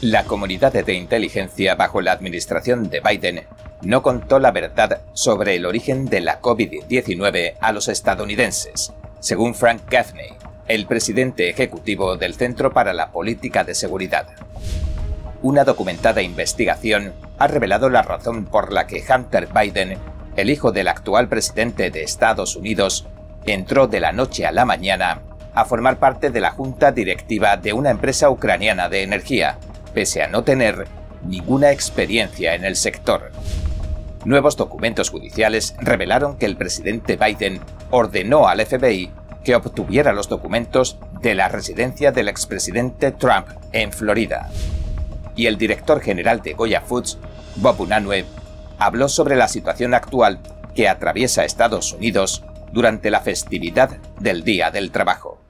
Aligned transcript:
La 0.00 0.22
comunidad 0.22 0.72
de 0.72 0.94
inteligencia 0.94 1.74
bajo 1.74 2.00
la 2.00 2.12
administración 2.12 2.88
de 2.88 3.00
Biden 3.00 3.42
no 3.82 4.00
contó 4.00 4.38
la 4.38 4.52
verdad 4.52 5.00
sobre 5.12 5.56
el 5.56 5.66
origen 5.66 6.04
de 6.04 6.20
la 6.20 6.40
COVID-19 6.40 7.54
a 7.60 7.72
los 7.72 7.88
estadounidenses, 7.88 8.92
según 9.18 9.56
Frank 9.56 9.82
Gaffney, 9.90 10.28
el 10.68 10.86
presidente 10.86 11.50
ejecutivo 11.50 12.16
del 12.16 12.34
Centro 12.34 12.72
para 12.72 12.92
la 12.92 13.10
Política 13.10 13.64
de 13.64 13.74
Seguridad. 13.74 14.28
Una 15.42 15.64
documentada 15.64 16.22
investigación 16.22 17.12
ha 17.36 17.48
revelado 17.48 17.90
la 17.90 18.02
razón 18.02 18.44
por 18.44 18.72
la 18.72 18.86
que 18.86 19.02
Hunter 19.02 19.48
Biden, 19.52 19.98
el 20.36 20.50
hijo 20.50 20.70
del 20.70 20.86
actual 20.86 21.28
presidente 21.28 21.90
de 21.90 22.04
Estados 22.04 22.54
Unidos, 22.54 23.08
entró 23.46 23.88
de 23.88 23.98
la 23.98 24.12
noche 24.12 24.46
a 24.46 24.52
la 24.52 24.64
mañana 24.64 25.22
a 25.54 25.64
formar 25.64 25.98
parte 25.98 26.30
de 26.30 26.40
la 26.40 26.52
junta 26.52 26.92
directiva 26.92 27.56
de 27.56 27.72
una 27.72 27.90
empresa 27.90 28.30
ucraniana 28.30 28.88
de 28.88 29.02
energía, 29.02 29.58
pese 29.98 30.22
a 30.22 30.28
no 30.28 30.44
tener 30.44 30.86
ninguna 31.24 31.72
experiencia 31.72 32.54
en 32.54 32.64
el 32.64 32.76
sector. 32.76 33.32
Nuevos 34.24 34.56
documentos 34.56 35.10
judiciales 35.10 35.74
revelaron 35.80 36.38
que 36.38 36.46
el 36.46 36.56
presidente 36.56 37.16
Biden 37.16 37.60
ordenó 37.90 38.46
al 38.46 38.64
FBI 38.64 39.10
que 39.42 39.56
obtuviera 39.56 40.12
los 40.12 40.28
documentos 40.28 40.98
de 41.20 41.34
la 41.34 41.48
residencia 41.48 42.12
del 42.12 42.28
expresidente 42.28 43.10
Trump 43.10 43.48
en 43.72 43.90
Florida. 43.92 44.50
Y 45.34 45.46
el 45.46 45.58
director 45.58 46.00
general 46.00 46.42
de 46.42 46.52
Goya 46.52 46.80
Foods, 46.80 47.18
Bob 47.56 47.80
Unanue, 47.80 48.24
habló 48.78 49.08
sobre 49.08 49.34
la 49.34 49.48
situación 49.48 49.94
actual 49.94 50.38
que 50.76 50.88
atraviesa 50.88 51.44
Estados 51.44 51.92
Unidos 51.92 52.44
durante 52.70 53.10
la 53.10 53.20
festividad 53.20 53.96
del 54.20 54.44
Día 54.44 54.70
del 54.70 54.92
Trabajo. 54.92 55.40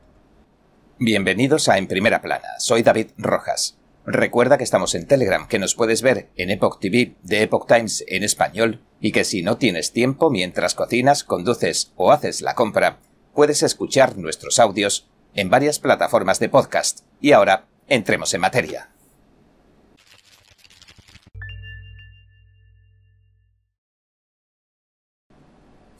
Bienvenidos 0.98 1.68
a 1.68 1.76
En 1.76 1.86
Primera 1.86 2.22
Plana, 2.22 2.48
soy 2.58 2.82
David 2.82 3.08
Rojas. 3.18 3.77
Recuerda 4.10 4.56
que 4.56 4.64
estamos 4.64 4.94
en 4.94 5.06
Telegram, 5.06 5.46
que 5.46 5.58
nos 5.58 5.74
puedes 5.74 6.00
ver 6.00 6.30
en 6.36 6.48
Epoch 6.48 6.80
TV 6.80 7.16
de 7.24 7.42
Epoch 7.42 7.66
Times 7.68 8.02
en 8.08 8.24
español 8.24 8.80
y 9.02 9.12
que 9.12 9.22
si 9.22 9.42
no 9.42 9.58
tienes 9.58 9.92
tiempo 9.92 10.30
mientras 10.30 10.74
cocinas, 10.74 11.24
conduces 11.24 11.92
o 11.94 12.10
haces 12.10 12.40
la 12.40 12.54
compra, 12.54 13.00
puedes 13.34 13.62
escuchar 13.62 14.16
nuestros 14.16 14.58
audios 14.60 15.10
en 15.34 15.50
varias 15.50 15.78
plataformas 15.78 16.40
de 16.40 16.48
podcast. 16.48 17.00
Y 17.20 17.32
ahora, 17.32 17.66
entremos 17.86 18.32
en 18.32 18.40
materia. 18.40 18.88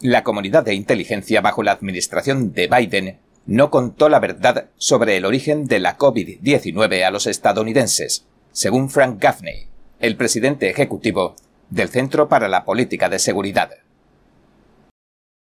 La 0.00 0.22
comunidad 0.22 0.64
de 0.64 0.72
inteligencia 0.72 1.42
bajo 1.42 1.62
la 1.62 1.72
administración 1.72 2.54
de 2.54 2.68
Biden 2.68 3.18
no 3.48 3.70
contó 3.70 4.10
la 4.10 4.20
verdad 4.20 4.68
sobre 4.76 5.16
el 5.16 5.24
origen 5.24 5.64
de 5.64 5.80
la 5.80 5.96
COVID-19 5.96 7.02
a 7.02 7.10
los 7.10 7.26
estadounidenses, 7.26 8.26
según 8.52 8.90
Frank 8.90 9.22
Gaffney, 9.22 9.68
el 10.00 10.18
presidente 10.18 10.68
ejecutivo 10.68 11.34
del 11.70 11.88
Centro 11.88 12.28
para 12.28 12.48
la 12.48 12.66
Política 12.66 13.08
de 13.08 13.18
Seguridad. 13.18 13.70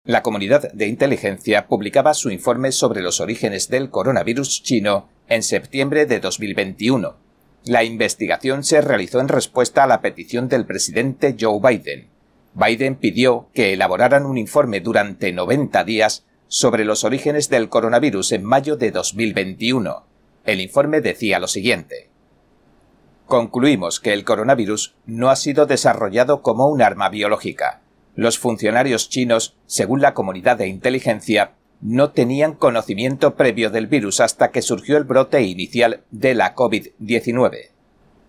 La 0.06 0.24
comunidad 0.24 0.74
de 0.74 0.88
inteligencia 0.88 1.68
publicaba 1.68 2.16
su 2.16 2.32
informe 2.32 2.72
sobre 2.72 3.04
los 3.04 3.22
orígenes 3.22 3.70
del 3.70 3.92
coronavirus 3.92 4.64
chino 4.64 5.08
en 5.30 5.44
septiembre 5.44 6.08
de 6.08 6.20
2021. 6.20 7.16
La 7.66 7.84
investigación 7.84 8.64
se 8.64 8.82
realizó 8.82 9.20
en 9.20 9.28
respuesta 9.28 9.84
a 9.84 9.88
la 9.88 10.02
petición 10.02 10.50
del 10.50 10.66
presidente 10.66 11.36
Joe 11.40 11.60
Biden. 11.62 12.08
Biden 12.56 12.96
pidió 12.96 13.50
que 13.54 13.74
elaboraran 13.74 14.26
un 14.26 14.40
informe 14.40 14.80
durante 14.80 15.32
90 15.32 15.84
días 15.84 16.26
sobre 16.54 16.86
los 16.86 17.04
orígenes 17.04 17.50
del 17.50 17.68
coronavirus 17.68 18.32
en 18.34 18.44
mayo 18.44 18.76
de 18.78 18.92
2021. 18.92 20.06
El 20.46 20.62
informe 20.62 21.02
decía 21.02 21.40
lo 21.40 21.48
siguiente. 21.48 22.12
Concluimos 23.26 24.00
que 24.00 24.14
el 24.14 24.24
coronavirus 24.24 24.94
no 25.08 25.32
ha 25.32 25.36
sido 25.36 25.66
desarrollado 25.66 26.44
como 26.44 26.68
un 26.68 26.84
arma 26.84 27.10
biológica. 27.10 27.82
Los 28.14 28.38
funcionarios 28.38 29.10
chinos, 29.10 29.58
según 29.66 30.02
la 30.02 30.14
comunidad 30.14 30.58
de 30.58 30.68
inteligencia, 30.68 31.54
no 31.82 32.12
tenían 32.12 32.54
conocimiento 32.54 33.34
previo 33.34 33.72
del 33.72 33.88
virus 33.88 34.20
hasta 34.20 34.52
que 34.52 34.62
surgió 34.62 34.98
el 34.98 35.06
brote 35.06 35.42
inicial 35.42 36.04
de 36.12 36.36
la 36.36 36.54
COVID-19. 36.54 37.72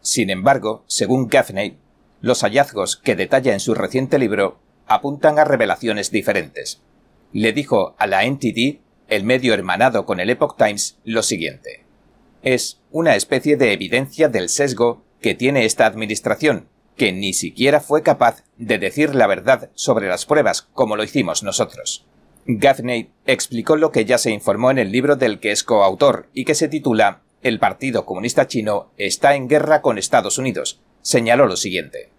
Sin 0.00 0.30
embargo, 0.30 0.82
según 0.86 1.28
Gaffney, 1.28 1.76
los 2.22 2.40
hallazgos 2.40 2.96
que 2.96 3.16
detalla 3.16 3.52
en 3.52 3.60
su 3.60 3.74
reciente 3.74 4.18
libro 4.18 4.60
apuntan 4.86 5.38
a 5.38 5.44
revelaciones 5.44 6.10
diferentes 6.10 6.80
le 7.34 7.52
dijo 7.52 7.96
a 7.98 8.06
la 8.06 8.24
NTD, 8.24 8.78
el 9.08 9.24
medio 9.24 9.54
hermanado 9.54 10.06
con 10.06 10.20
el 10.20 10.30
Epoch 10.30 10.56
Times, 10.56 10.98
lo 11.04 11.24
siguiente. 11.24 11.84
Es 12.42 12.80
una 12.92 13.16
especie 13.16 13.56
de 13.56 13.72
evidencia 13.72 14.28
del 14.28 14.48
sesgo 14.48 15.02
que 15.20 15.34
tiene 15.34 15.64
esta 15.64 15.84
administración, 15.84 16.68
que 16.96 17.12
ni 17.12 17.32
siquiera 17.32 17.80
fue 17.80 18.04
capaz 18.04 18.44
de 18.56 18.78
decir 18.78 19.16
la 19.16 19.26
verdad 19.26 19.70
sobre 19.74 20.06
las 20.06 20.26
pruebas 20.26 20.62
como 20.62 20.94
lo 20.94 21.02
hicimos 21.02 21.42
nosotros. 21.42 22.06
Gaffney 22.46 23.10
explicó 23.26 23.74
lo 23.74 23.90
que 23.90 24.04
ya 24.04 24.18
se 24.18 24.30
informó 24.30 24.70
en 24.70 24.78
el 24.78 24.92
libro 24.92 25.16
del 25.16 25.40
que 25.40 25.50
es 25.50 25.64
coautor 25.64 26.28
y 26.34 26.44
que 26.44 26.54
se 26.54 26.68
titula 26.68 27.22
El 27.42 27.58
Partido 27.58 28.06
Comunista 28.06 28.46
Chino 28.46 28.92
está 28.96 29.34
en 29.34 29.48
guerra 29.48 29.82
con 29.82 29.98
Estados 29.98 30.38
Unidos. 30.38 30.80
Señaló 31.02 31.46
lo 31.46 31.56
siguiente. 31.56 32.10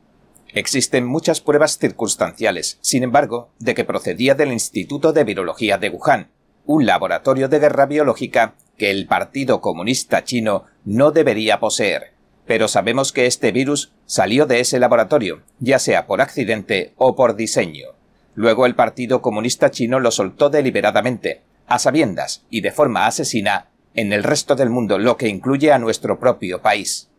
Existen 0.55 1.05
muchas 1.05 1.41
pruebas 1.41 1.77
circunstanciales, 1.77 2.77
sin 2.79 3.03
embargo, 3.03 3.49
de 3.59 3.75
que 3.75 3.83
procedía 3.83 4.35
del 4.35 4.53
Instituto 4.53 5.11
de 5.11 5.25
Virología 5.25 5.77
de 5.77 5.89
Wuhan, 5.89 6.29
un 6.65 6.85
laboratorio 6.85 7.49
de 7.49 7.59
guerra 7.59 7.85
biológica 7.87 8.55
que 8.77 8.89
el 8.89 9.05
Partido 9.05 9.59
Comunista 9.59 10.23
Chino 10.23 10.63
no 10.85 11.11
debería 11.11 11.59
poseer. 11.59 12.13
Pero 12.45 12.69
sabemos 12.69 13.11
que 13.11 13.25
este 13.25 13.51
virus 13.51 13.91
salió 14.05 14.45
de 14.45 14.61
ese 14.61 14.79
laboratorio, 14.79 15.41
ya 15.59 15.77
sea 15.77 16.07
por 16.07 16.21
accidente 16.21 16.93
o 16.95 17.17
por 17.17 17.35
diseño. 17.35 17.89
Luego 18.33 18.65
el 18.65 18.75
Partido 18.75 19.21
Comunista 19.21 19.71
Chino 19.71 19.99
lo 19.99 20.11
soltó 20.11 20.49
deliberadamente, 20.49 21.41
a 21.67 21.79
sabiendas 21.79 22.45
y 22.49 22.61
de 22.61 22.71
forma 22.71 23.07
asesina, 23.07 23.71
en 23.93 24.13
el 24.13 24.23
resto 24.23 24.55
del 24.55 24.69
mundo, 24.69 24.99
lo 24.99 25.17
que 25.17 25.27
incluye 25.27 25.73
a 25.73 25.79
nuestro 25.79 26.17
propio 26.17 26.61
país. 26.61 27.09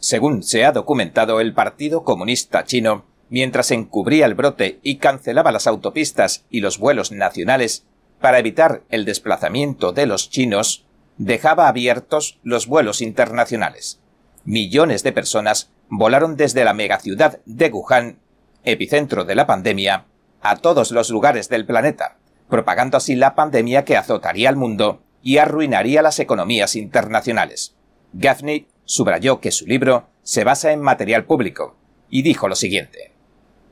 Según 0.00 0.42
se 0.42 0.64
ha 0.64 0.72
documentado, 0.72 1.40
el 1.40 1.52
Partido 1.52 2.04
Comunista 2.04 2.64
Chino, 2.64 3.04
mientras 3.28 3.70
encubría 3.70 4.24
el 4.24 4.34
brote 4.34 4.80
y 4.82 4.96
cancelaba 4.96 5.52
las 5.52 5.66
autopistas 5.66 6.46
y 6.50 6.60
los 6.60 6.78
vuelos 6.78 7.12
nacionales 7.12 7.84
para 8.18 8.38
evitar 8.38 8.82
el 8.88 9.04
desplazamiento 9.04 9.92
de 9.92 10.06
los 10.06 10.30
chinos, 10.30 10.86
dejaba 11.18 11.68
abiertos 11.68 12.38
los 12.42 12.66
vuelos 12.66 13.02
internacionales. 13.02 14.00
Millones 14.44 15.02
de 15.02 15.12
personas 15.12 15.70
volaron 15.90 16.36
desde 16.36 16.64
la 16.64 16.72
megaciudad 16.72 17.40
de 17.44 17.68
Wuhan, 17.68 18.18
epicentro 18.64 19.24
de 19.24 19.34
la 19.34 19.46
pandemia, 19.46 20.06
a 20.40 20.56
todos 20.56 20.92
los 20.92 21.10
lugares 21.10 21.50
del 21.50 21.66
planeta, 21.66 22.16
propagando 22.48 22.96
así 22.96 23.16
la 23.16 23.34
pandemia 23.34 23.84
que 23.84 23.98
azotaría 23.98 24.48
al 24.48 24.56
mundo 24.56 25.02
y 25.22 25.36
arruinaría 25.36 26.00
las 26.00 26.18
economías 26.20 26.74
internacionales. 26.74 27.76
Gaffney 28.14 28.66
subrayó 28.90 29.40
que 29.40 29.52
su 29.52 29.68
libro 29.68 30.08
se 30.24 30.42
basa 30.42 30.72
en 30.72 30.80
material 30.80 31.24
público 31.24 31.76
y 32.10 32.22
dijo 32.22 32.48
lo 32.48 32.56
siguiente. 32.56 33.12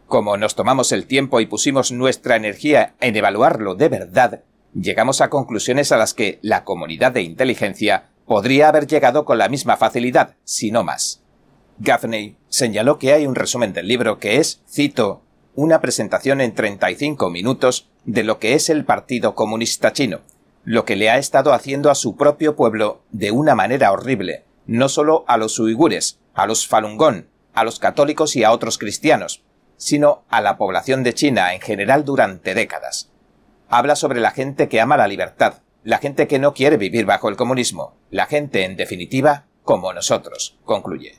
Como 0.07 0.37
nos 0.37 0.55
tomamos 0.55 0.93
el 0.93 1.07
tiempo 1.07 1.41
y 1.41 1.47
pusimos 1.47 1.91
nuestra 1.91 2.37
energía 2.37 2.95
en 3.01 3.17
evaluarlo 3.17 3.75
de 3.75 3.89
verdad, 3.89 4.45
llegamos 4.81 5.21
a 5.21 5.29
conclusiones 5.29 5.91
a 5.91 5.97
las 5.97 6.15
que 6.15 6.39
la 6.41 6.63
comunidad 6.63 7.11
de 7.11 7.23
inteligencia 7.23 8.11
podría 8.27 8.69
haber 8.69 8.87
llegado 8.87 9.25
con 9.25 9.39
la 9.39 9.49
misma 9.49 9.77
facilidad, 9.77 10.37
si 10.45 10.71
no 10.71 10.85
más. 10.85 11.21
Gaffney 11.81 12.37
señaló 12.49 13.01
que 13.01 13.13
hay 13.13 13.27
un 13.27 13.35
resumen 13.35 13.73
del 13.73 13.89
libro 13.89 14.21
que 14.21 14.37
es, 14.37 14.63
cito, 14.71 15.23
una 15.57 15.81
presentación 15.81 16.41
en 16.41 16.55
35 16.55 17.29
minutos 17.29 17.89
de 18.05 18.23
lo 18.23 18.39
que 18.39 18.55
es 18.55 18.71
el 18.71 18.85
Partido 18.85 19.35
Comunista 19.35 19.93
Chino, 19.93 20.21
lo 20.63 20.85
que 20.85 20.95
le 20.95 21.11
ha 21.11 21.19
estado 21.19 21.53
haciendo 21.55 21.91
a 21.91 21.97
su 21.97 22.17
propio 22.17 22.55
pueblo 22.55 23.01
de 23.11 23.33
una 23.33 23.57
manera 23.57 23.91
horrible, 23.91 24.45
no 24.69 24.89
solo 24.89 25.25
a 25.27 25.39
los 25.39 25.59
uigures, 25.59 26.21
a 26.35 26.47
los 26.47 26.69
Falun 26.69 26.99
Gong, 26.99 27.25
a 27.55 27.65
los 27.65 27.81
católicos 27.81 28.37
y 28.37 28.45
a 28.45 28.53
otros 28.53 28.79
cristianos, 28.79 29.43
sino 29.79 30.25
a 30.29 30.43
la 30.43 30.59
población 30.59 31.03
de 31.03 31.15
China 31.15 31.55
en 31.55 31.61
general 31.61 32.05
durante 32.05 32.55
décadas. 32.55 33.11
Habla 33.71 33.97
sobre 33.97 34.21
la 34.21 34.31
gente 34.31 34.69
que 34.69 34.81
ama 34.81 34.99
la 34.99 35.09
libertad, 35.09 35.63
la 35.85 35.99
gente 35.99 36.29
que 36.29 36.39
no 36.39 36.53
quiere 36.53 36.77
vivir 36.77 37.07
bajo 37.07 37.31
el 37.31 37.37
comunismo, 37.37 37.97
la 38.11 38.27
gente, 38.27 38.65
en 38.65 38.77
definitiva, 38.77 39.47
como 39.65 39.93
nosotros, 39.95 40.59
concluye. 40.65 41.19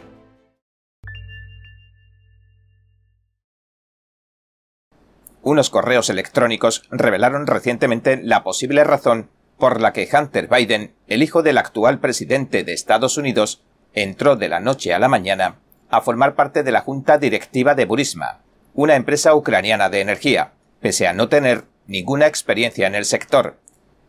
Unos 5.43 5.71
correos 5.71 6.09
electrónicos 6.11 6.83
revelaron 6.91 7.47
recientemente 7.47 8.19
la 8.21 8.43
posible 8.43 8.83
razón 8.83 9.29
por 9.57 9.81
la 9.81 9.91
que 9.91 10.07
Hunter 10.11 10.47
Biden, 10.47 10.93
el 11.07 11.23
hijo 11.23 11.41
del 11.41 11.57
actual 11.57 11.99
presidente 11.99 12.63
de 12.63 12.73
Estados 12.73 13.17
Unidos, 13.17 13.63
entró 13.93 14.35
de 14.35 14.49
la 14.49 14.59
noche 14.59 14.93
a 14.93 14.99
la 14.99 15.07
mañana 15.07 15.59
a 15.89 16.01
formar 16.01 16.35
parte 16.35 16.63
de 16.63 16.71
la 16.71 16.81
junta 16.81 17.17
directiva 17.17 17.75
de 17.75 17.85
Burisma, 17.85 18.41
una 18.73 18.95
empresa 18.95 19.35
ucraniana 19.35 19.89
de 19.89 20.01
energía, 20.01 20.53
pese 20.79 21.07
a 21.07 21.13
no 21.13 21.27
tener 21.27 21.65
ninguna 21.87 22.27
experiencia 22.27 22.87
en 22.87 22.95
el 22.95 23.05
sector. 23.05 23.57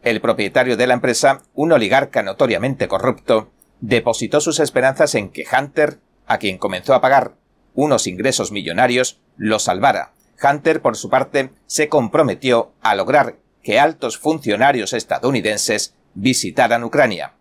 El 0.02 0.20
propietario 0.20 0.76
de 0.76 0.86
la 0.86 0.94
empresa, 0.94 1.42
un 1.54 1.72
oligarca 1.72 2.22
notoriamente 2.22 2.88
corrupto, 2.88 3.50
depositó 3.80 4.40
sus 4.40 4.60
esperanzas 4.60 5.14
en 5.14 5.30
que 5.30 5.44
Hunter, 5.50 5.98
a 6.26 6.38
quien 6.38 6.58
comenzó 6.58 6.94
a 6.94 7.00
pagar 7.00 7.32
unos 7.74 8.06
ingresos 8.06 8.52
millonarios, 8.52 9.20
lo 9.36 9.58
salvara. 9.58 10.12
Hunter, 10.42 10.82
por 10.82 10.96
su 10.96 11.08
parte, 11.08 11.50
se 11.66 11.88
comprometió 11.88 12.72
a 12.80 12.94
lograr 12.94 13.36
que 13.62 13.78
altos 13.78 14.18
funcionarios 14.18 14.92
estadounidenses 14.92 15.94
visitaran 16.14 16.84
Ucrania 16.84 17.34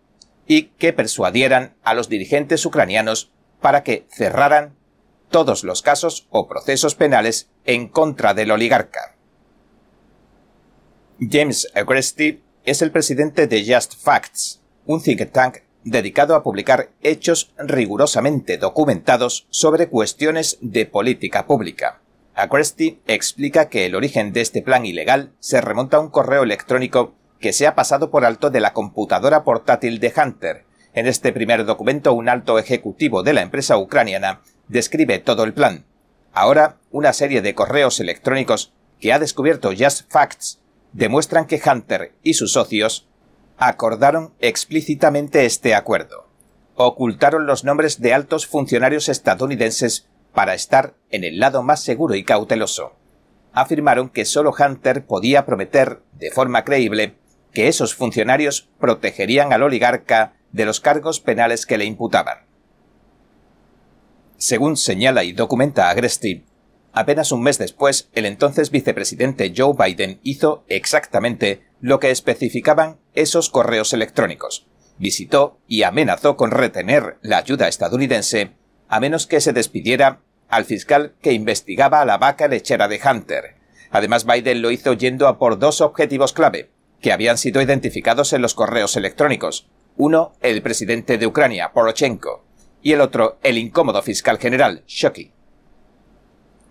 y 0.46 0.64
que 0.78 0.92
persuadieran 0.92 1.74
a 1.82 1.94
los 1.94 2.08
dirigentes 2.08 2.64
ucranianos 2.64 3.32
para 3.60 3.82
que 3.82 4.06
cerraran 4.10 4.74
todos 5.30 5.64
los 5.64 5.82
casos 5.82 6.26
o 6.30 6.46
procesos 6.46 6.94
penales 6.94 7.48
en 7.64 7.88
contra 7.88 8.34
del 8.34 8.50
oligarca. 8.50 9.16
James 11.18 11.68
Agresti 11.74 12.42
es 12.64 12.82
el 12.82 12.90
presidente 12.90 13.46
de 13.46 13.64
Just 13.64 13.94
Facts, 13.96 14.60
un 14.86 15.02
think 15.02 15.30
tank 15.32 15.58
dedicado 15.84 16.34
a 16.34 16.42
publicar 16.42 16.90
hechos 17.02 17.52
rigurosamente 17.58 18.58
documentados 18.58 19.46
sobre 19.50 19.88
cuestiones 19.88 20.58
de 20.60 20.86
política 20.86 21.46
pública. 21.46 22.00
Agresti 22.34 23.00
explica 23.06 23.68
que 23.68 23.84
el 23.86 23.94
origen 23.94 24.32
de 24.32 24.40
este 24.40 24.62
plan 24.62 24.86
ilegal 24.86 25.32
se 25.38 25.60
remonta 25.60 25.98
a 25.98 26.00
un 26.00 26.08
correo 26.08 26.42
electrónico 26.42 27.14
que 27.40 27.52
se 27.52 27.66
ha 27.66 27.74
pasado 27.74 28.10
por 28.10 28.24
alto 28.24 28.50
de 28.50 28.60
la 28.60 28.72
computadora 28.72 29.44
portátil 29.44 30.00
de 30.00 30.12
Hunter. 30.16 30.64
En 30.94 31.06
este 31.06 31.32
primer 31.32 31.64
documento, 31.64 32.14
un 32.14 32.28
alto 32.28 32.58
ejecutivo 32.58 33.22
de 33.22 33.32
la 33.34 33.42
empresa 33.42 33.76
ucraniana 33.76 34.40
describe 34.68 35.18
todo 35.18 35.44
el 35.44 35.52
plan. 35.52 35.84
Ahora, 36.32 36.78
una 36.90 37.12
serie 37.12 37.42
de 37.42 37.54
correos 37.54 38.00
electrónicos 38.00 38.72
que 39.00 39.12
ha 39.12 39.18
descubierto 39.18 39.72
Just 39.76 40.10
Facts 40.10 40.60
demuestran 40.92 41.46
que 41.46 41.60
Hunter 41.64 42.14
y 42.22 42.34
sus 42.34 42.52
socios 42.52 43.08
acordaron 43.58 44.32
explícitamente 44.40 45.44
este 45.44 45.74
acuerdo. 45.74 46.28
Ocultaron 46.74 47.46
los 47.46 47.64
nombres 47.64 48.00
de 48.00 48.14
altos 48.14 48.46
funcionarios 48.46 49.08
estadounidenses 49.08 50.08
para 50.32 50.54
estar 50.54 50.94
en 51.10 51.24
el 51.24 51.38
lado 51.38 51.62
más 51.62 51.82
seguro 51.82 52.14
y 52.14 52.24
cauteloso. 52.24 52.96
Afirmaron 53.52 54.08
que 54.08 54.24
solo 54.24 54.54
Hunter 54.58 55.04
podía 55.04 55.44
prometer, 55.44 56.02
de 56.14 56.30
forma 56.30 56.64
creíble, 56.64 57.16
que 57.52 57.68
esos 57.68 57.94
funcionarios 57.94 58.68
protegerían 58.80 59.52
al 59.52 59.62
oligarca 59.62 60.34
de 60.52 60.64
los 60.64 60.80
cargos 60.80 61.20
penales 61.20 61.66
que 61.66 61.78
le 61.78 61.84
imputaban. 61.84 62.46
Según 64.36 64.76
señala 64.76 65.22
y 65.24 65.32
documenta 65.32 65.90
Agresti, 65.90 66.44
apenas 66.92 67.30
un 67.30 67.42
mes 67.42 67.58
después, 67.58 68.08
el 68.12 68.26
entonces 68.26 68.70
vicepresidente 68.70 69.52
Joe 69.56 69.74
Biden 69.78 70.18
hizo 70.22 70.64
exactamente 70.68 71.62
lo 71.80 72.00
que 72.00 72.10
especificaban 72.10 72.98
esos 73.14 73.50
correos 73.50 73.92
electrónicos. 73.92 74.66
Visitó 74.98 75.58
y 75.66 75.82
amenazó 75.84 76.36
con 76.36 76.50
retener 76.50 77.18
la 77.22 77.38
ayuda 77.38 77.68
estadounidense 77.68 78.52
a 78.92 79.00
menos 79.00 79.26
que 79.26 79.40
se 79.40 79.54
despidiera 79.54 80.20
al 80.50 80.66
fiscal 80.66 81.14
que 81.22 81.32
investigaba 81.32 82.02
a 82.02 82.04
la 82.04 82.18
vaca 82.18 82.46
lechera 82.46 82.88
de 82.88 83.00
Hunter. 83.02 83.54
Además, 83.90 84.26
Biden 84.26 84.60
lo 84.60 84.70
hizo 84.70 84.92
yendo 84.92 85.28
a 85.28 85.38
por 85.38 85.58
dos 85.58 85.80
objetivos 85.80 86.34
clave, 86.34 86.68
que 87.00 87.10
habían 87.10 87.38
sido 87.38 87.62
identificados 87.62 88.34
en 88.34 88.42
los 88.42 88.52
correos 88.52 88.94
electrónicos. 88.96 89.66
Uno, 89.96 90.34
el 90.42 90.60
presidente 90.60 91.16
de 91.16 91.26
Ucrania, 91.26 91.72
Poroshenko, 91.72 92.44
y 92.82 92.92
el 92.92 93.00
otro 93.00 93.38
el 93.42 93.56
incómodo 93.56 94.02
fiscal 94.02 94.36
general, 94.36 94.84
Shoki. 94.86 95.32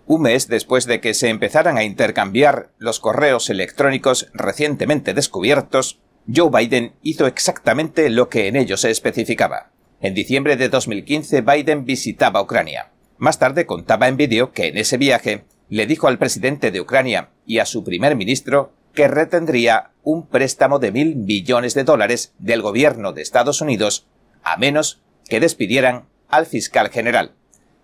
Un 0.06 0.22
mes 0.22 0.46
después 0.46 0.86
de 0.86 1.00
que 1.00 1.14
se 1.14 1.28
empezaran 1.28 1.76
a 1.76 1.82
intercambiar 1.82 2.70
los 2.78 3.00
correos 3.00 3.50
electrónicos 3.50 4.30
recientemente 4.32 5.12
descubiertos, 5.12 5.98
Joe 6.32 6.50
Biden 6.56 6.94
hizo 7.02 7.26
exactamente 7.26 8.08
lo 8.10 8.28
que 8.28 8.46
en 8.46 8.54
ellos 8.54 8.82
se 8.82 8.92
especificaba. 8.92 9.71
En 10.02 10.14
diciembre 10.14 10.56
de 10.56 10.68
2015 10.68 11.42
Biden 11.42 11.84
visitaba 11.84 12.42
Ucrania. 12.42 12.90
Más 13.18 13.38
tarde 13.38 13.66
contaba 13.66 14.08
en 14.08 14.16
vídeo 14.16 14.50
que 14.50 14.66
en 14.66 14.76
ese 14.76 14.96
viaje 14.96 15.44
le 15.68 15.86
dijo 15.86 16.08
al 16.08 16.18
presidente 16.18 16.72
de 16.72 16.80
Ucrania 16.80 17.28
y 17.46 17.60
a 17.60 17.66
su 17.66 17.84
primer 17.84 18.16
ministro 18.16 18.72
que 18.94 19.06
retendría 19.06 19.92
un 20.02 20.26
préstamo 20.26 20.80
de 20.80 20.90
mil 20.90 21.14
millones 21.14 21.74
de 21.74 21.84
dólares 21.84 22.34
del 22.40 22.62
gobierno 22.62 23.12
de 23.12 23.22
Estados 23.22 23.60
Unidos 23.60 24.08
a 24.42 24.56
menos 24.56 25.00
que 25.28 25.38
despidieran 25.38 26.08
al 26.28 26.46
fiscal 26.46 26.90
general. 26.90 27.34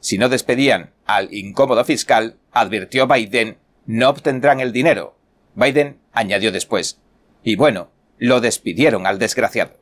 Si 0.01 0.19
no 0.19 0.29
despedían 0.29 0.91
al 1.07 1.33
incómodo 1.33 1.85
fiscal, 1.85 2.37
advirtió 2.51 3.07
Biden, 3.07 3.59
no 3.87 4.09
obtendrán 4.09 4.59
el 4.59 4.73
dinero. 4.73 5.17
Biden 5.55 5.99
añadió 6.13 6.51
después, 6.51 7.01
y 7.45 7.55
bueno, 7.55 7.93
lo 8.19 8.41
despidieron 8.41 9.07
al 9.07 9.21
desgraciado. 9.21 9.79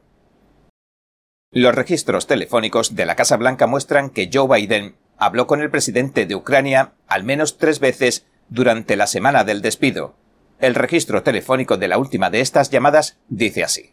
Los 1.52 1.75
registros 1.75 2.26
telefónicos 2.26 2.96
de 2.96 3.06
la 3.06 3.14
Casa 3.14 3.37
Blanca 3.37 3.66
muestran 3.66 4.10
que 4.10 4.28
Joe 4.32 4.48
Biden 4.58 4.96
habló 5.16 5.46
con 5.46 5.62
el 5.62 5.70
presidente 5.70 6.26
de 6.26 6.34
Ucrania 6.34 6.93
al 7.06 7.25
menos 7.25 7.56
tres 7.58 7.81
veces 7.81 8.26
durante 8.48 8.96
la 8.96 9.06
semana 9.06 9.44
del 9.44 9.62
despido. 9.62 10.16
El 10.58 10.75
registro 10.75 11.22
telefónico 11.22 11.76
de 11.76 11.88
la 11.88 11.98
última 11.98 12.31
de 12.31 12.40
estas 12.40 12.70
llamadas 12.70 13.19
dice 13.28 13.62
así. 13.62 13.93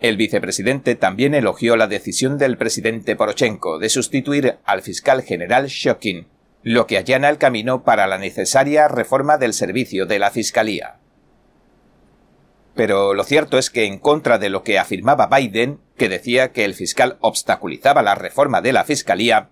El 0.00 0.16
vicepresidente 0.16 0.94
también 0.94 1.34
elogió 1.34 1.76
la 1.76 1.88
decisión 1.88 2.38
del 2.38 2.56
presidente 2.56 3.16
Poroshenko 3.16 3.78
de 3.78 3.88
sustituir 3.88 4.58
al 4.64 4.82
fiscal 4.82 5.22
general 5.22 5.66
Shokin, 5.66 6.28
lo 6.62 6.86
que 6.86 6.98
allana 6.98 7.28
el 7.28 7.38
camino 7.38 7.82
para 7.82 8.06
la 8.06 8.18
necesaria 8.18 8.86
reforma 8.86 9.38
del 9.38 9.54
servicio 9.54 10.06
de 10.06 10.18
la 10.20 10.30
Fiscalía. 10.30 10.97
Pero 12.78 13.12
lo 13.12 13.24
cierto 13.24 13.58
es 13.58 13.70
que 13.70 13.86
en 13.86 13.98
contra 13.98 14.38
de 14.38 14.50
lo 14.50 14.62
que 14.62 14.78
afirmaba 14.78 15.26
Biden, 15.26 15.80
que 15.96 16.08
decía 16.08 16.52
que 16.52 16.64
el 16.64 16.74
fiscal 16.74 17.16
obstaculizaba 17.18 18.04
la 18.04 18.14
reforma 18.14 18.60
de 18.60 18.72
la 18.72 18.84
Fiscalía, 18.84 19.50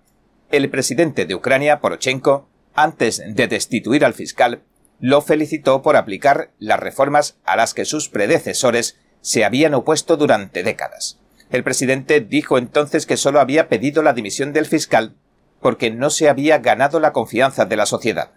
el 0.49 0.69
presidente 0.69 1.25
de 1.25 1.35
Ucrania, 1.35 1.81
Poroshenko, 1.81 2.47
antes 2.73 3.21
de 3.27 3.47
destituir 3.49 4.05
al 4.05 4.13
fiscal, 4.13 4.63
lo 5.01 5.21
felicitó 5.21 5.81
por 5.81 5.97
aplicar 5.97 6.51
las 6.57 6.79
reformas 6.79 7.37
a 7.43 7.57
las 7.57 7.73
que 7.73 7.83
sus 7.83 8.07
predecesores 8.07 8.97
se 9.19 9.43
habían 9.43 9.73
opuesto 9.73 10.15
durante 10.15 10.63
décadas. 10.63 11.19
El 11.49 11.65
presidente 11.65 12.21
dijo 12.21 12.57
entonces 12.57 13.05
que 13.05 13.17
solo 13.17 13.41
había 13.41 13.67
pedido 13.67 14.03
la 14.03 14.13
dimisión 14.13 14.53
del 14.53 14.67
fiscal 14.67 15.17
porque 15.59 15.91
no 15.91 16.11
se 16.11 16.29
había 16.29 16.59
ganado 16.59 17.01
la 17.01 17.11
confianza 17.11 17.65
de 17.65 17.75
la 17.75 17.87
sociedad. 17.87 18.31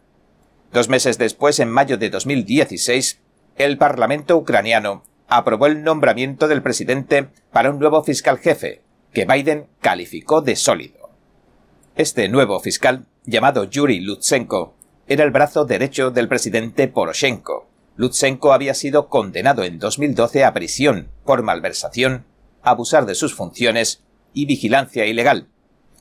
Dos 0.73 0.89
meses 0.89 1.17
después, 1.17 1.61
en 1.61 1.71
mayo 1.71 1.97
de 1.97 2.11
2016, 2.11 3.21
el 3.65 3.79
Parlamento 3.79 4.37
ucraniano 4.37 5.05
aprobó 5.29 5.67
el 5.67 5.83
nombramiento 5.83 6.49
del 6.49 6.63
presidente 6.63 7.29
para 7.53 7.71
un 7.71 7.79
nuevo 7.79 8.03
fiscal 8.03 8.39
jefe, 8.39 8.83
que 9.13 9.25
Biden 9.25 9.67
calificó 9.81 10.41
de 10.41 10.57
sólido. 10.57 11.11
Este 11.97 12.29
nuevo 12.29 12.61
fiscal, 12.61 13.07
llamado 13.25 13.65
Yuri 13.65 14.01
Lutsenko, 14.01 14.75
era 15.07 15.25
el 15.25 15.31
brazo 15.31 15.65
derecho 15.65 16.11
del 16.11 16.29
presidente 16.29 16.89
Poroshenko, 16.89 17.71
Lutsenko 18.01 18.55
había 18.55 18.73
sido 18.73 19.11
condenado 19.11 19.63
en 19.63 19.79
2012 19.79 20.43
a 20.43 20.55
prisión 20.55 21.11
por 21.27 21.43
malversación, 21.43 22.25
abusar 22.63 23.05
de 23.05 23.15
sus 23.15 23.35
funciones 23.35 24.03
y 24.33 24.47
vigilancia 24.47 25.05
ilegal. 25.05 25.49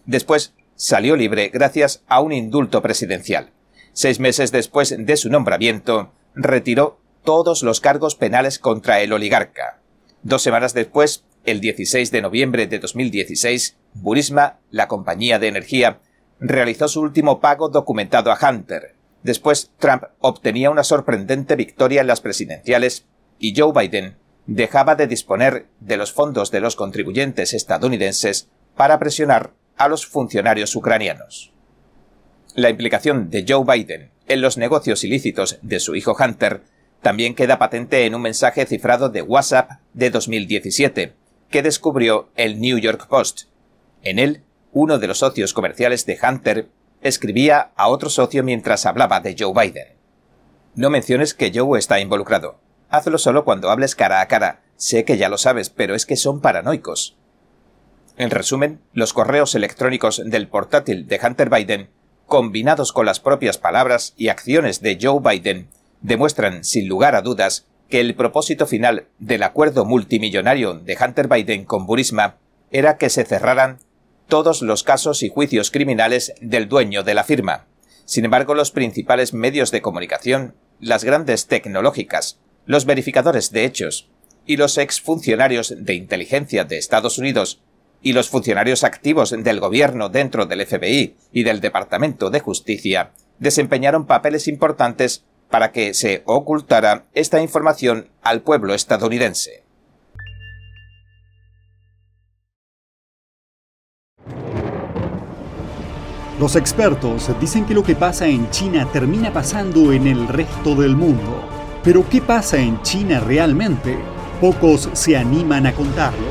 Después 0.06 0.54
salió 0.76 1.18
libre 1.18 1.50
gracias 1.50 2.04
a 2.08 2.22
un 2.22 2.32
indulto 2.32 2.82
presidencial. 2.82 3.52
Seis 3.92 4.22
meses 4.22 4.54
después 4.54 4.96
de 4.98 5.18
su 5.18 5.30
nombramiento, 5.30 6.14
retiró 6.36 6.99
todos 7.24 7.64
los 7.64 7.80
cargos 7.80 8.16
penales 8.16 8.60
contra 8.60 9.02
el 9.02 9.14
oligarca. 9.14 9.80
Dos 10.24 10.42
semanas 10.42 10.74
después, 10.74 11.26
el 11.46 11.62
16 11.62 12.12
de 12.12 12.22
noviembre 12.22 12.68
de 12.68 12.80
2016, 12.80 13.78
Burisma, 13.94 14.60
la 14.72 14.88
compañía 14.88 15.40
de 15.40 15.48
energía, 15.48 16.00
realizó 16.40 16.88
su 16.88 17.02
último 17.02 17.40
pago 17.40 17.70
documentado 17.70 18.32
a 18.32 18.38
Hunter, 18.42 18.96
Después, 19.24 19.72
Trump 19.80 20.04
obtenía 20.20 20.70
una 20.70 20.84
sorprendente 20.84 21.56
victoria 21.56 22.02
en 22.02 22.08
las 22.08 22.22
presidenciales 22.22 23.06
y 23.38 23.54
Joe 23.56 23.74
Biden 23.74 24.18
dejaba 24.46 24.96
de 24.96 25.08
disponer 25.08 25.68
de 25.80 25.98
los 25.98 26.14
fondos 26.14 26.52
de 26.52 26.62
los 26.62 26.76
contribuyentes 26.76 27.54
estadounidenses 27.54 28.50
para 28.76 28.98
presionar 28.98 29.54
a 29.78 29.88
los 29.88 30.06
funcionarios 30.06 30.76
ucranianos. 30.76 31.54
La 32.56 32.70
implicación 32.70 33.30
de 33.30 33.46
Joe 33.48 33.64
Biden 33.66 34.12
en 34.28 34.42
los 34.42 34.58
negocios 34.58 35.04
ilícitos 35.04 35.60
de 35.62 35.80
su 35.80 35.96
hijo 35.96 36.16
Hunter 36.18 36.64
también 37.02 37.36
queda 37.36 37.60
patente 37.60 38.06
en 38.06 38.16
un 38.16 38.22
mensaje 38.22 38.66
cifrado 38.66 39.10
de 39.10 39.22
WhatsApp 39.22 39.72
de 39.94 40.10
2017, 40.10 41.14
que 41.50 41.62
descubrió 41.62 42.30
el 42.36 42.60
New 42.60 42.78
York 42.78 43.08
Post. 43.08 43.44
En 44.04 44.20
él, 44.20 44.44
uno 44.72 45.00
de 45.00 45.08
los 45.08 45.20
socios 45.20 45.54
comerciales 45.54 46.06
de 46.06 46.20
Hunter 46.22 46.70
escribía 47.02 47.72
a 47.76 47.88
otro 47.88 48.10
socio 48.10 48.44
mientras 48.44 48.86
hablaba 48.86 49.20
de 49.20 49.36
Joe 49.38 49.54
Biden. 49.54 49.88
No 50.76 50.90
menciones 50.90 51.34
que 51.34 51.52
Joe 51.54 51.80
está 51.80 52.00
involucrado. 52.00 52.60
Hazlo 52.90 53.18
solo 53.18 53.46
cuando 53.46 53.70
hables 53.70 53.96
cara 53.96 54.22
a 54.22 54.28
cara. 54.28 54.62
Sé 54.76 55.06
que 55.06 55.18
ya 55.18 55.30
lo 55.30 55.38
sabes, 55.38 55.70
pero 55.70 55.96
es 55.96 56.06
que 56.06 56.16
son 56.16 56.42
paranoicos. 56.42 57.18
En 58.18 58.30
resumen, 58.30 58.82
los 58.94 59.14
correos 59.14 59.56
electrónicos 59.56 60.22
del 60.24 60.48
portátil 60.48 61.08
de 61.08 61.20
Hunter 61.24 61.50
Biden, 61.50 61.90
combinados 62.26 62.92
con 62.92 63.06
las 63.06 63.20
propias 63.20 63.58
palabras 63.58 64.14
y 64.18 64.28
acciones 64.28 64.82
de 64.82 64.98
Joe 65.02 65.20
Biden, 65.22 65.70
demuestran 66.02 66.64
sin 66.64 66.88
lugar 66.88 67.16
a 67.16 67.22
dudas 67.22 67.66
que 67.90 68.00
el 68.00 68.16
propósito 68.16 68.68
final 68.68 69.08
del 69.18 69.44
acuerdo 69.44 69.86
multimillonario 69.86 70.76
de 70.76 70.98
Hunter 71.00 71.28
Biden 71.28 71.66
con 71.66 71.86
Burisma 71.86 72.38
era 72.72 72.98
que 72.98 73.10
se 73.10 73.26
cerraran 73.26 73.80
todos 74.28 74.62
los 74.62 74.84
casos 74.84 75.24
y 75.24 75.30
juicios 75.30 75.72
criminales 75.72 76.34
del 76.40 76.70
dueño 76.70 77.04
de 77.04 77.16
la 77.16 77.24
firma. 77.24 77.66
Sin 78.06 78.26
embargo, 78.26 78.54
los 78.54 78.72
principales 78.72 79.34
medios 79.34 79.72
de 79.72 79.82
comunicación, 79.82 80.56
las 80.80 81.04
grandes 81.04 81.48
tecnológicas, 81.48 82.40
los 82.66 82.86
verificadores 82.86 83.52
de 83.52 83.66
hechos 83.66 84.10
y 84.46 84.58
los 84.58 84.78
exfuncionarios 84.78 85.74
de 85.78 85.96
inteligencia 85.96 86.64
de 86.64 86.78
Estados 86.78 87.18
Unidos 87.18 87.62
y 88.02 88.14
los 88.14 88.30
funcionarios 88.30 88.84
activos 88.84 89.32
del 89.32 89.60
gobierno 89.60 90.10
dentro 90.10 90.46
del 90.46 90.66
FBI 90.66 91.16
y 91.34 91.44
del 91.44 91.60
Departamento 91.60 92.30
de 92.30 92.40
Justicia 92.40 93.12
desempeñaron 93.40 94.06
papeles 94.06 94.48
importantes 94.48 95.26
para 95.50 95.72
que 95.72 95.94
se 95.94 96.22
ocultara 96.26 97.06
esta 97.14 97.42
información 97.42 98.10
al 98.22 98.42
pueblo 98.42 98.74
estadounidense. 98.74 99.64
Los 106.40 106.56
expertos 106.56 107.30
dicen 107.42 107.66
que 107.66 107.74
lo 107.74 107.84
que 107.84 107.96
pasa 107.96 108.26
en 108.26 108.50
China 108.50 108.88
termina 108.94 109.34
pasando 109.34 109.92
en 109.92 110.08
el 110.08 110.26
resto 110.26 110.74
del 110.74 110.96
mundo. 110.96 111.44
Pero 111.84 112.08
¿qué 112.08 112.22
pasa 112.22 112.58
en 112.58 112.82
China 112.82 113.20
realmente? 113.20 113.98
Pocos 114.40 114.90
se 114.94 115.18
animan 115.18 115.66
a 115.66 115.74
contarlo. 115.74 116.30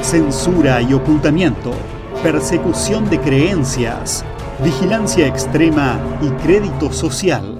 Censura 0.00 0.80
y 0.80 0.94
ocultamiento, 0.94 1.72
persecución 2.22 3.10
de 3.10 3.20
creencias, 3.20 4.24
vigilancia 4.64 5.26
extrema 5.26 6.00
y 6.22 6.30
crédito 6.42 6.90
social. 6.90 7.59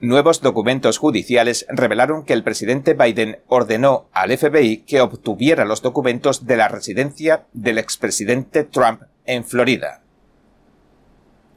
Nuevos 0.00 0.40
documentos 0.42 0.96
judiciales 0.98 1.66
revelaron 1.68 2.24
que 2.24 2.32
el 2.32 2.44
presidente 2.44 2.94
Biden 2.94 3.40
ordenó 3.48 4.08
al 4.12 4.36
FBI 4.36 4.84
que 4.86 5.00
obtuviera 5.00 5.64
los 5.64 5.82
documentos 5.82 6.46
de 6.46 6.56
la 6.56 6.68
residencia 6.68 7.46
del 7.52 7.78
expresidente 7.78 8.62
Trump 8.62 9.02
en 9.26 9.44
Florida. 9.44 10.04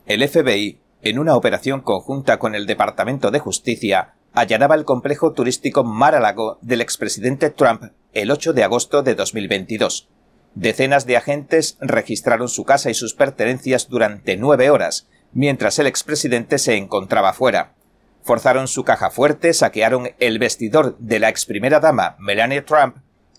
El 0.08 0.28
FBI, 0.28 0.80
en 1.04 1.20
una 1.20 1.36
operación 1.36 1.82
conjunta 1.82 2.40
con 2.40 2.56
el 2.56 2.66
Departamento 2.66 3.30
de 3.30 3.38
Justicia, 3.38 4.16
allanaba 4.34 4.74
el 4.74 4.86
complejo 4.86 5.34
turístico 5.34 5.84
Mar-a-Lago 5.84 6.58
del 6.62 6.82
expresidente 6.82 7.52
Trump 7.52 7.92
el 8.12 8.32
8 8.32 8.54
de 8.54 8.64
agosto 8.64 9.04
de 9.04 9.14
2022. 9.14 10.10
Decenas 10.56 11.06
de 11.06 11.16
agentes 11.16 11.78
registraron 11.80 12.50
su 12.50 12.64
casa 12.64 12.90
y 12.90 12.96
sus 12.96 13.14
pertenencias 13.14 13.88
durante 13.88 14.36
nueve 14.36 14.72
horas, 14.72 15.08
mientras 15.32 15.78
el 15.78 15.86
expresidente 15.86 16.58
se 16.58 16.76
encontraba 16.76 17.34
fuera. 17.34 17.76
Forzaron 18.24 18.68
su 18.68 18.84
caja 18.84 19.10
fuerte, 19.10 19.54
saquearon 19.54 20.12
el 20.20 20.40
vestidor 20.40 20.98
de 21.00 21.20
la 21.20 21.30
ex 21.30 21.46
primera 21.46 21.80
dama 21.80 22.16
Melania 22.20 22.66
Trump 22.66 22.98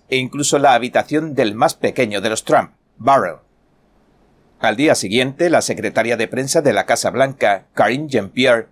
e 0.09 0.17
incluso 0.17 0.59
la 0.59 0.75
habitación 0.75 1.35
del 1.35 1.55
más 1.55 1.75
pequeño 1.75 2.21
de 2.21 2.31
los 2.31 2.45
Trump, 2.45 2.73
Barrow. 2.99 3.41
Al 4.61 4.77
día 4.77 4.95
siguiente, 4.95 5.51
la 5.51 5.63
secretaria 5.63 6.17
de 6.17 6.29
prensa 6.29 6.63
de 6.63 6.73
la 6.73 6.87
Casa 6.87 7.11
Blanca, 7.11 7.67
Karine 7.75 8.09
Jean-Pierre, 8.09 8.69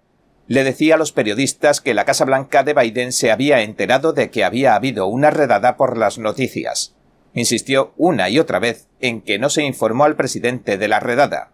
le 0.46 0.64
decía 0.64 0.96
a 0.96 0.98
los 0.98 1.12
periodistas 1.12 1.80
que 1.80 1.94
la 1.94 2.04
Casa 2.04 2.24
Blanca 2.24 2.62
de 2.64 2.74
Biden 2.74 3.12
se 3.12 3.30
había 3.30 3.62
enterado 3.62 4.12
de 4.12 4.30
que 4.30 4.44
había 4.44 4.74
habido 4.74 5.06
una 5.06 5.30
redada 5.30 5.76
por 5.76 5.96
las 5.96 6.18
noticias. 6.18 6.94
Insistió 7.34 7.92
una 7.96 8.28
y 8.28 8.38
otra 8.38 8.58
vez 8.58 8.88
en 9.00 9.20
que 9.20 9.38
no 9.38 9.48
se 9.48 9.62
informó 9.62 10.04
al 10.04 10.16
presidente 10.16 10.76
de 10.76 10.88
la 10.88 10.98
redada. 10.98 11.52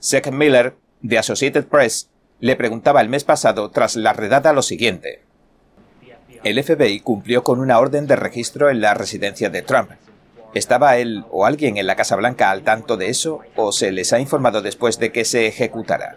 Seth 0.00 0.30
Miller, 0.32 0.76
de 1.00 1.18
Associated 1.18 1.66
Press, 1.66 2.10
le 2.40 2.56
preguntaba 2.56 3.00
el 3.00 3.08
mes 3.08 3.24
pasado 3.24 3.70
tras 3.70 3.96
la 3.96 4.12
redada 4.12 4.52
lo 4.52 4.62
siguiente. 4.62 5.22
El 6.42 6.62
FBI 6.62 7.00
cumplió 7.00 7.42
con 7.42 7.60
una 7.60 7.78
orden 7.78 8.06
de 8.06 8.16
registro 8.16 8.68
en 8.68 8.80
la 8.80 8.94
residencia 8.94 9.50
de 9.50 9.62
Trump, 9.62 9.90
¿Estaba 10.54 10.98
él 10.98 11.24
o 11.32 11.46
alguien 11.46 11.78
en 11.78 11.88
la 11.88 11.96
Casa 11.96 12.14
Blanca 12.14 12.52
al 12.52 12.62
tanto 12.62 12.96
de 12.96 13.08
eso 13.08 13.40
o 13.56 13.72
se 13.72 13.90
les 13.90 14.12
ha 14.12 14.20
informado 14.20 14.62
después 14.62 15.00
de 15.00 15.10
que 15.10 15.24
se 15.24 15.48
ejecutara? 15.48 16.16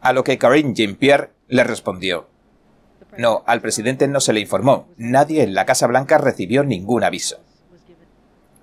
A 0.00 0.14
lo 0.14 0.24
que 0.24 0.38
Karine 0.38 0.72
Jean-Pierre 0.72 1.30
le 1.46 1.62
respondió, 1.62 2.28
no, 3.18 3.42
al 3.46 3.60
presidente 3.60 4.08
no 4.08 4.20
se 4.20 4.32
le 4.32 4.40
informó. 4.40 4.88
Nadie 4.96 5.42
en 5.42 5.54
la 5.54 5.66
Casa 5.66 5.86
Blanca 5.86 6.16
recibió 6.16 6.64
ningún 6.64 7.04
aviso. 7.04 7.40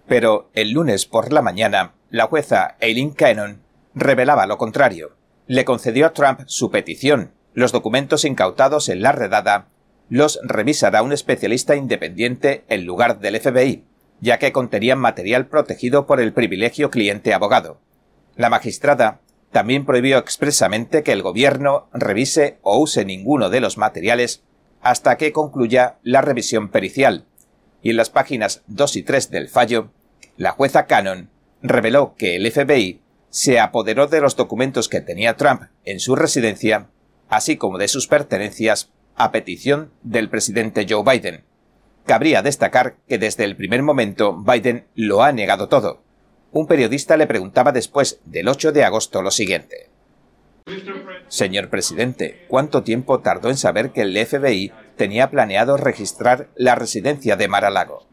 Pero 0.08 0.50
el 0.56 0.72
lunes 0.72 1.06
por 1.06 1.32
la 1.32 1.44
mañana, 1.44 1.94
la 2.10 2.26
jueza 2.26 2.76
Eileen 2.80 3.12
Cannon 3.12 3.62
revelaba 3.94 4.48
lo 4.48 4.58
contrario. 4.58 5.16
Le 5.50 5.66
concedió 5.66 6.06
a 6.06 6.14
Trump 6.14 6.44
su 6.46 6.72
petición. 6.72 7.34
Los 7.54 7.74
documentos 7.74 8.24
incautados 8.24 8.88
en 8.88 9.02
la 9.02 9.12
redada 9.12 9.68
los 10.08 10.40
revisará 10.44 11.02
un 11.02 11.12
especialista 11.12 11.76
independiente 11.76 12.64
en 12.70 12.86
lugar 12.86 13.20
del 13.20 13.38
FBI 13.42 13.84
ya 14.22 14.38
que 14.38 14.52
contenían 14.52 15.00
material 15.00 15.48
protegido 15.48 16.06
por 16.06 16.20
el 16.20 16.34
privilegio 16.34 16.90
cliente-abogado. 16.90 17.80
La 18.36 18.50
magistrada 18.50 19.22
también 19.52 19.86
prohibió 19.86 20.18
expresamente 20.18 21.04
que 21.04 21.12
el 21.12 21.22
gobierno 21.22 21.90
revise 21.94 22.60
o 22.62 22.80
use 22.80 23.06
ninguno 23.06 23.50
de 23.50 23.62
los 23.62 23.78
materiales 23.78 24.44
hasta 24.82 25.18
que 25.18 25.32
concluya 25.32 25.98
la 26.04 26.22
revisión 26.22 26.70
pericial, 26.70 27.26
y 27.82 27.92
en 27.92 27.98
las 27.98 28.10
páginas 28.10 28.64
2 28.68 28.98
y 28.98 29.04
3 29.04 29.32
del 29.32 29.50
fallo, 29.50 29.92
la 30.38 30.52
jueza 30.52 30.86
Cannon 30.86 31.30
reveló 31.62 32.16
que 32.18 32.36
el 32.36 32.50
FBI 32.50 33.02
se 33.30 33.60
apoderó 33.60 34.08
de 34.08 34.22
los 34.22 34.36
documentos 34.36 34.90
que 34.90 35.02
tenía 35.02 35.38
Trump 35.38 35.64
en 35.86 36.00
su 36.00 36.16
residencia, 36.16 36.90
así 37.28 37.58
como 37.58 37.78
de 37.78 37.88
sus 37.88 38.08
pertenencias, 38.08 38.92
a 39.16 39.32
petición 39.32 39.92
del 40.04 40.30
presidente 40.30 40.86
Joe 40.90 41.04
Biden, 41.04 41.44
Cabría 42.10 42.42
destacar 42.42 42.96
que 43.08 43.20
desde 43.20 43.44
el 43.44 43.56
primer 43.56 43.84
momento 43.84 44.36
Biden 44.36 44.88
lo 44.96 45.22
ha 45.22 45.32
negado 45.32 45.70
todo. 45.70 46.02
Un 46.52 46.66
periodista 46.66 47.18
le 47.18 47.28
preguntaba 47.28 47.72
después 47.72 48.20
del 48.26 48.48
8 48.48 48.72
de 48.72 48.84
agosto 48.84 49.22
lo 49.22 49.30
siguiente. 49.30 49.92
Señor 51.28 51.70
presidente, 51.70 52.48
¿cuánto 52.48 52.82
tiempo 52.82 53.20
tardó 53.20 53.50
en 53.50 53.58
saber 53.58 53.92
que 53.92 54.02
el 54.02 54.18
FBI 54.26 54.72
tenía 54.98 55.30
planeado 55.30 55.78
registrar 55.78 56.50
la 56.56 56.74
residencia 56.74 57.36
de 57.36 57.48
Mar-a-Lago? 57.48 58.08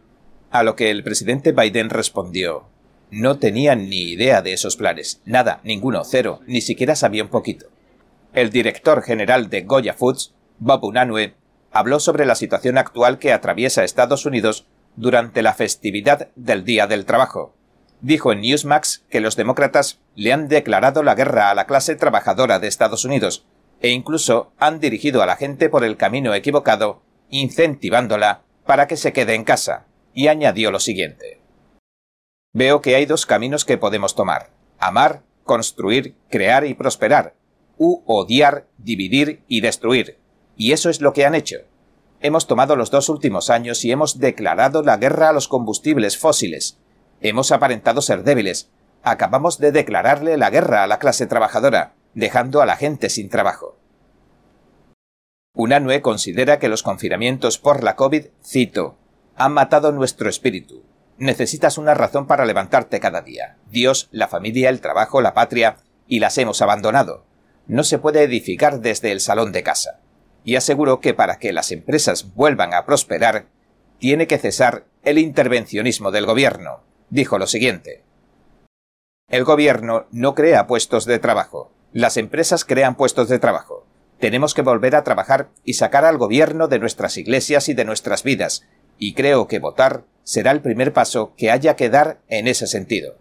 A 0.50 0.62
lo 0.62 0.76
que 0.76 0.90
el 0.90 1.02
presidente 1.02 1.52
Biden 1.52 1.88
respondió, 1.88 2.68
no 3.10 3.38
tenía 3.38 3.74
ni 3.74 4.02
idea 4.02 4.42
de 4.42 4.52
esos 4.52 4.76
planes, 4.76 5.20
nada, 5.24 5.60
ninguno, 5.64 6.04
cero, 6.04 6.40
ni 6.46 6.60
siquiera 6.60 6.96
sabía 6.96 7.22
un 7.22 7.30
poquito. 7.30 7.66
El 8.32 8.50
director 8.50 9.02
general 9.02 9.48
de 9.48 9.62
Goya 9.62 9.94
Foods, 9.94 10.34
Bob 10.58 10.84
Unanue, 10.84 11.34
habló 11.72 12.00
sobre 12.00 12.26
la 12.26 12.34
situación 12.34 12.78
actual 12.78 13.18
que 13.18 13.32
atraviesa 13.32 13.84
Estados 13.84 14.26
Unidos 14.26 14.66
durante 14.96 15.42
la 15.42 15.54
festividad 15.54 16.28
del 16.36 16.64
Día 16.64 16.86
del 16.86 17.04
Trabajo. 17.04 17.54
Dijo 18.00 18.32
en 18.32 18.40
Newsmax 18.40 19.04
que 19.10 19.20
los 19.20 19.36
demócratas 19.36 20.00
le 20.14 20.32
han 20.32 20.48
declarado 20.48 21.02
la 21.02 21.14
guerra 21.14 21.50
a 21.50 21.54
la 21.54 21.66
clase 21.66 21.96
trabajadora 21.96 22.58
de 22.58 22.68
Estados 22.68 23.04
Unidos 23.04 23.46
e 23.80 23.90
incluso 23.90 24.52
han 24.58 24.80
dirigido 24.80 25.22
a 25.22 25.26
la 25.26 25.36
gente 25.36 25.68
por 25.68 25.84
el 25.84 25.96
camino 25.96 26.34
equivocado, 26.34 27.02
incentivándola 27.30 28.42
para 28.64 28.86
que 28.86 28.96
se 28.96 29.12
quede 29.12 29.34
en 29.34 29.44
casa, 29.44 29.86
y 30.14 30.28
añadió 30.28 30.70
lo 30.70 30.80
siguiente. 30.80 31.40
Veo 32.58 32.80
que 32.80 32.96
hay 32.96 33.04
dos 33.04 33.26
caminos 33.26 33.66
que 33.66 33.76
podemos 33.76 34.14
tomar, 34.14 34.48
amar, 34.78 35.24
construir, 35.44 36.16
crear 36.30 36.64
y 36.64 36.72
prosperar, 36.72 37.34
u 37.76 38.02
odiar, 38.06 38.66
dividir 38.78 39.42
y 39.46 39.60
destruir, 39.60 40.18
y 40.56 40.72
eso 40.72 40.88
es 40.88 41.02
lo 41.02 41.12
que 41.12 41.26
han 41.26 41.34
hecho. 41.34 41.58
Hemos 42.22 42.46
tomado 42.46 42.74
los 42.74 42.90
dos 42.90 43.10
últimos 43.10 43.50
años 43.50 43.84
y 43.84 43.92
hemos 43.92 44.20
declarado 44.20 44.82
la 44.82 44.96
guerra 44.96 45.28
a 45.28 45.32
los 45.34 45.48
combustibles 45.48 46.16
fósiles. 46.16 46.78
Hemos 47.20 47.52
aparentado 47.52 48.00
ser 48.00 48.24
débiles. 48.24 48.70
Acabamos 49.02 49.58
de 49.58 49.70
declararle 49.70 50.38
la 50.38 50.48
guerra 50.48 50.82
a 50.82 50.86
la 50.86 50.98
clase 50.98 51.26
trabajadora, 51.26 51.92
dejando 52.14 52.62
a 52.62 52.66
la 52.66 52.76
gente 52.76 53.10
sin 53.10 53.28
trabajo. 53.28 53.76
Unanue 55.52 56.00
considera 56.00 56.58
que 56.58 56.70
los 56.70 56.82
confinamientos 56.82 57.58
por 57.58 57.84
la 57.84 57.96
COVID, 57.96 58.28
cito, 58.42 58.96
han 59.34 59.52
matado 59.52 59.92
nuestro 59.92 60.30
espíritu. 60.30 60.86
Necesitas 61.18 61.78
una 61.78 61.94
razón 61.94 62.26
para 62.26 62.44
levantarte 62.44 63.00
cada 63.00 63.22
día. 63.22 63.56
Dios, 63.70 64.08
la 64.10 64.28
familia, 64.28 64.68
el 64.68 64.80
trabajo, 64.80 65.20
la 65.20 65.34
patria, 65.34 65.76
y 66.06 66.20
las 66.20 66.38
hemos 66.38 66.62
abandonado. 66.62 67.24
No 67.66 67.84
se 67.84 67.98
puede 67.98 68.22
edificar 68.22 68.80
desde 68.80 69.12
el 69.12 69.20
salón 69.20 69.52
de 69.52 69.62
casa 69.62 70.00
y 70.46 70.54
aseguró 70.54 71.00
que 71.00 71.12
para 71.12 71.40
que 71.40 71.52
las 71.52 71.72
empresas 71.72 72.32
vuelvan 72.36 72.72
a 72.72 72.86
prosperar, 72.86 73.46
tiene 73.98 74.28
que 74.28 74.38
cesar 74.38 74.84
el 75.02 75.18
intervencionismo 75.18 76.12
del 76.12 76.24
gobierno. 76.24 76.84
Dijo 77.10 77.36
lo 77.36 77.48
siguiente. 77.48 78.04
El 79.28 79.42
gobierno 79.42 80.06
no 80.12 80.36
crea 80.36 80.68
puestos 80.68 81.04
de 81.04 81.18
trabajo. 81.18 81.72
Las 81.92 82.16
empresas 82.16 82.64
crean 82.64 82.94
puestos 82.94 83.28
de 83.28 83.40
trabajo. 83.40 83.86
Tenemos 84.20 84.54
que 84.54 84.62
volver 84.62 84.94
a 84.94 85.02
trabajar 85.02 85.48
y 85.64 85.74
sacar 85.74 86.04
al 86.04 86.16
gobierno 86.16 86.68
de 86.68 86.78
nuestras 86.78 87.16
iglesias 87.16 87.68
y 87.68 87.74
de 87.74 87.84
nuestras 87.84 88.22
vidas, 88.22 88.64
y 88.98 89.14
creo 89.14 89.48
que 89.48 89.58
votar 89.58 90.04
será 90.26 90.50
el 90.50 90.60
primer 90.60 90.92
paso 90.92 91.34
que 91.36 91.52
haya 91.52 91.76
que 91.76 91.88
dar 91.88 92.20
en 92.26 92.48
ese 92.48 92.66
sentido. 92.66 93.16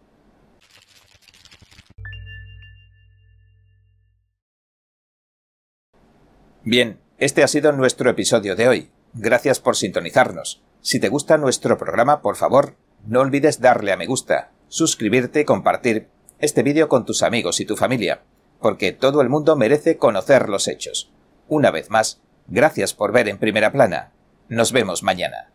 Bien, 6.63 6.99
este 7.19 7.43
ha 7.43 7.47
sido 7.47 7.71
nuestro 7.73 8.09
episodio 8.09 8.55
de 8.55 8.67
hoy. 8.67 8.91
Gracias 9.13 9.59
por 9.59 9.75
sintonizarnos. 9.75 10.63
Si 10.81 10.99
te 10.99 11.09
gusta 11.09 11.37
nuestro 11.37 11.77
programa, 11.77 12.23
por 12.23 12.37
favor, 12.37 12.75
no 13.05 13.21
olvides 13.21 13.61
darle 13.61 13.91
a 13.91 13.97
me 13.97 14.07
gusta, 14.07 14.51
suscribirte 14.67 15.41
y 15.41 15.45
compartir 15.45 16.07
este 16.39 16.63
vídeo 16.63 16.89
con 16.89 17.05
tus 17.05 17.21
amigos 17.21 17.59
y 17.59 17.65
tu 17.65 17.77
familia, 17.77 18.23
porque 18.59 18.93
todo 18.93 19.21
el 19.21 19.29
mundo 19.29 19.55
merece 19.55 19.97
conocer 19.97 20.49
los 20.49 20.67
hechos. 20.67 21.11
Una 21.47 21.69
vez 21.69 21.91
más, 21.91 22.19
gracias 22.47 22.95
por 22.95 23.11
ver 23.11 23.27
en 23.27 23.37
primera 23.37 23.71
plana. 23.71 24.11
Nos 24.49 24.71
vemos 24.71 25.03
mañana. 25.03 25.54